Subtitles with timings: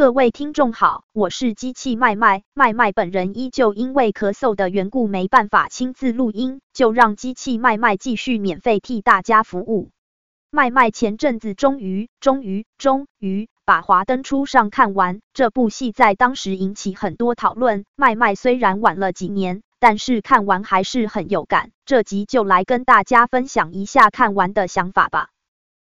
[0.00, 9.90] 各位听众好，我是机器麦麦，麦麦本人依旧因为咳嗽的缘故没办法亲自录音，就让机器麦麦继续免费替大家服务。
[10.50, 17.84] 麦麦前阵子终于、终于、终于把《华灯初上》看完，这部戏在当时引起很多讨论。
[17.94, 21.72] 麦麦虽然晚了几年，但是看完还是很有感。
[21.84, 25.28] 这集就来跟大家分享一下看完的想法吧。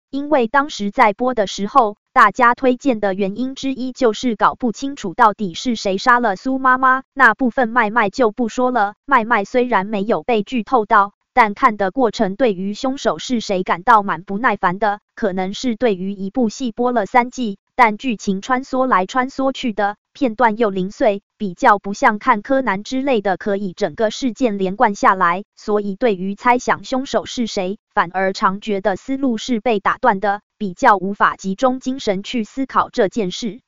[0.10, 8.96] 因为当时在播的时候，大家推荐的原因之一就是搞不清楚到底是谁杀了苏妈妈，那部分麦麦就不说了。
[9.06, 15.00] 麦麦虽然没有被剧透到，但看的过程对于凶手是谁感到蛮不耐烦的。
[15.16, 30.42] 可能是对于一部戏播了三季，但剧情穿梭来穿梭去的，片段又零碎，比较不像看柯南之类的可以整个事件连贯下来，所以对于猜想凶手是谁，反而常觉得思路是被打断的。
[30.60, 33.62] 比较无法集中精神去思考这件事。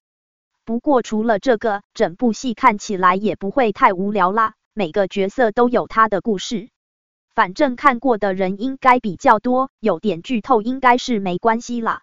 [0.65, 4.53] 不过除了这个，整部戏看起来也不会太无聊啦。
[4.73, 6.69] 每个角色都有他的故事，
[7.33, 12.01] 反正看过的人应该比较多，有点剧透应该是没关系啦。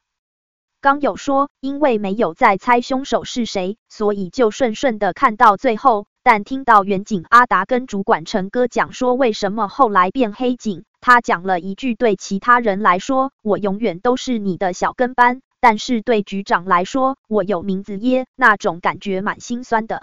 [0.80, 6.06] 刚有说，因为没有在猜凶手是谁，所以就顺顺的看到最后。
[6.22, 10.84] 但听到远警阿达跟主管陈哥讲说为什么后来变黑警。
[11.00, 20.02] 他讲了一句：“对其他人来说，我永远都是你的小跟班，但是对局长来说，我有名字耶。”那种感觉蛮心酸的。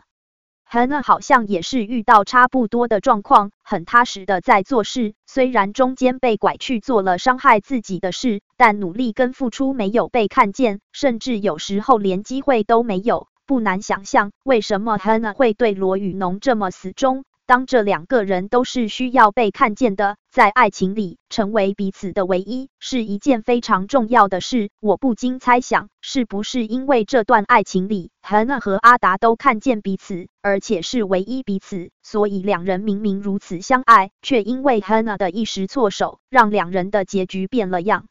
[0.67, 13.27] Hanna 好像也是遇到差不多的状况，很踏实的在做事，虽然中间被拐去做了伤害自己的事，但努力跟付出没有被看见，甚至有时候连机会都没有。
[13.45, 17.25] 不难想象，为什么 Hannah 会对罗雨农这么死忠。
[17.47, 24.71] 当这两个人都是需要被看见的，在爱情里成为彼此的唯一，是一件非常重要的事。
[24.81, 38.07] 我不禁猜想，是不是因为这段爱情里，Hana 和阿达都看见彼此，而且是唯一彼此，所以两人明明如此相爱，却因为 Hana 的一时错手，让两人的结局变了样。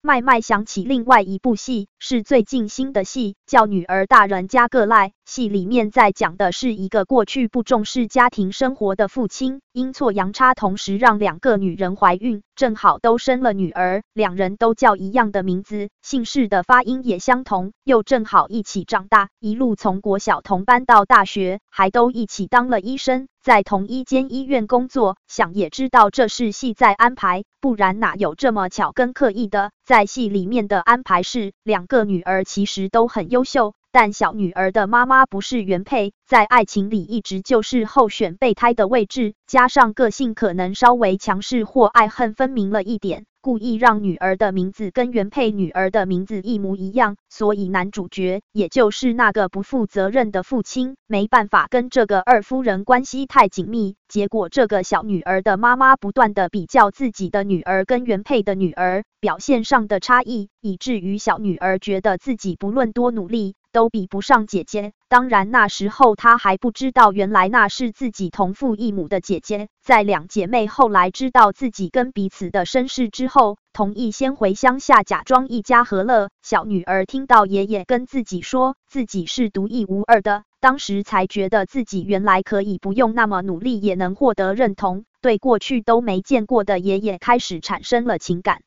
[0.00, 5.08] 麦麦想起另外一部戏，是最近新的戏，叫《女儿大人加个赖》。
[5.24, 23.28] 戏里面在讲的是一个过去不重视家庭生活的父亲，阴错阳差，同时让两个女人怀孕，正好都生了女儿，两人都叫一样的名字，姓氏的发音也相同，又正好一起长大，一路从国小同班到大学，还都一起当了医生。
[23.40, 29.70] 在同一间医院工作，想也知道这是戏在安排，不然哪有这么巧跟刻意的？
[29.86, 43.24] 在戏里面的安排是，两个女儿其实都很优秀，但小女儿的妈妈不是原配，在爱情里一直就是候选备胎的位置，加上个性可能稍微强势或爱恨分明了一点。
[43.40, 53.94] 故意让女儿的名字跟原配女儿的名字一模一样，所以男主角也就是那个不负责任的父亲，没办法跟这个二夫人关系太紧密。
[54.08, 69.68] 结果这个小女儿的妈妈不断的比较自己的女儿跟原配的女儿表现上的差异，以至于小女儿觉得自己不论多努力，都比不上姐姐，当然那时候她还不知道，原来那是自己同父异母的姐姐。
[69.82, 76.28] 在两姐妹后来知道自己跟彼此的身世之后，同意先回乡下假装一家和乐。
[76.42, 88.62] 小女儿听到爷爷跟自己说自己是独一无二的，当时才觉得自己原来可以不用那么努力也能获得认同，对过去都没见过的爷爷开始产生了情感，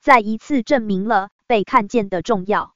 [0.00, 2.74] 再一次证明了被看见的重要。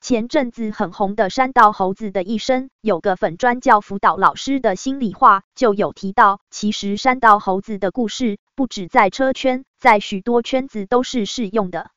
[0.00, 11.90] 前阵子很红的山道猴子的一生，有个粉专叫辅导老师的心里话，就有提到，其实山道猴子的故事不止在车圈，在许多圈子都是适用的。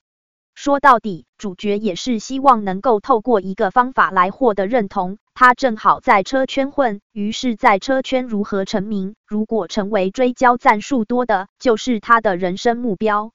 [0.53, 5.17] 说到底，主角也是希望能够透过一个方法来获得认同。
[5.33, 13.31] 他正好在车圈混，于是，在车圈如何成名，如果成为追焦赞数多的，就是他的人生目标。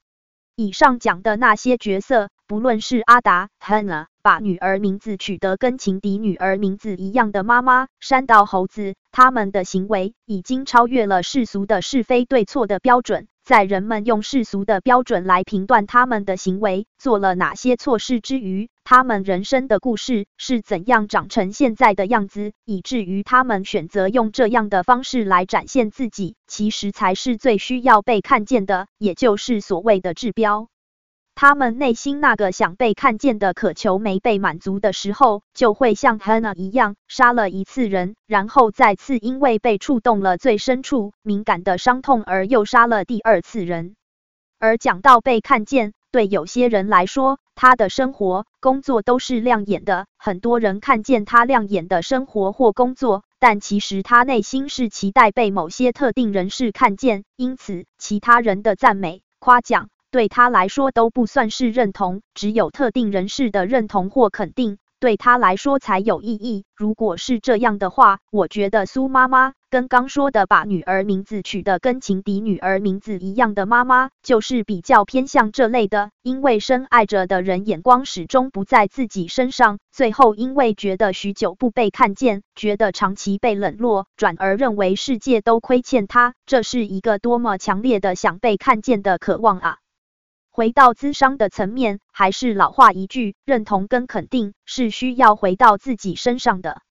[0.55, 13.29] 以上讲的那些角色，不论是阿达、Hanna 把女儿名字取得跟情敌女儿名字一样的妈妈，山道猴子，他们的行为已经超越了世俗的是非对错的标准。
[13.45, 30.69] 在人们用世俗的标准来评断他们的行为，做了哪些错事之余，他们人生的故事是怎样长成现在的样子，以至于他们选择用这样的方式来展现自己，其实才是最需要被看见的，也就是所谓的治标。
[31.41, 43.95] 他们内心那个想被看见的渴求没被满足的时候，就会像 Hanna 一样杀了一次人，然后再次因为被触动了最深处敏感的伤痛而又杀了第二次人。
[44.59, 50.07] 而讲到被看见，对有些人来说，他的生活、工作都是亮眼的。
[50.17, 59.89] 很多人看见他亮眼的生活或工作，但其实他内心是期待被某些特定人士看见，因此其他人的赞美、夸奖。
[60.11, 66.65] 对他来说都不算是认同，只有特定人士的认同或肯定，对他来说才有意义。
[66.75, 89.77] 如果是这样的话，我觉得苏妈妈跟刚说的把女儿名字取得跟情敌女儿名字一样的妈妈，就是比较偏向这类的，因为深爱着的人眼光始终不在自己身上，最后因为觉得许久不被看见，觉得长期被冷落，转而认为世界都亏欠他，这是一个多么强烈的想被看见的渴望啊！
[90.59, 96.83] 回到咨商的层面，还是老话一句，认同跟肯定是需要回到自己身上的。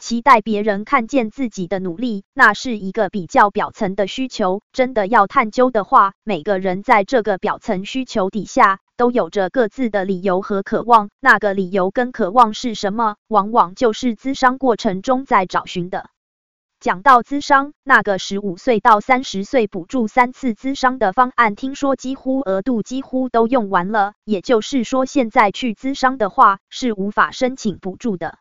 [0.00, 4.62] 期待别人看见自己的努力，那是一个比较表层的需求。
[4.72, 11.08] 真的要探究的话，每个人在这个表层需求底下，都有着各自的理由和渴望。
[11.20, 16.10] 那个理由跟渴望是什么，往往就是咨商过程中在找寻的。
[16.84, 24.12] 讲到咨商，那个十五岁到三十岁补助三次咨商的方案，听说几乎额度几乎都用完了。
[24.26, 28.36] 也就是说，现在去咨商的话是无法申请补助的。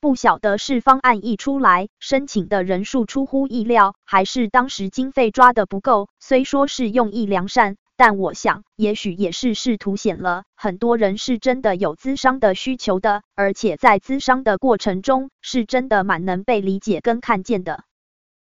[0.00, 6.10] 不晓得是方案一出来，申请的人数出乎意料，还是当时经费抓得不够。
[6.20, 7.76] 虽说是用意良善。
[7.96, 17.84] 但我想，也许也是是凸显了很多人是真的有咨商的需求的，而且在咨商的过程中，是真的蛮能被理解跟看见的。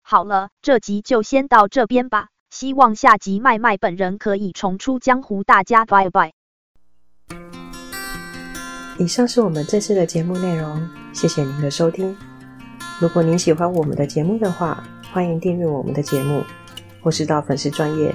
[0.03, 6.33] 好了，这集就先到这边吧，希望下集麦麦本人可以重出江湖，大家拜拜。
[8.99, 12.17] 以上是我们这次的节目内容，谢谢您的收听。
[13.01, 14.83] 如果您喜欢我们的节目的话，
[15.13, 16.43] 欢迎订阅我们的节目，
[17.01, 18.15] 或是到粉丝专业。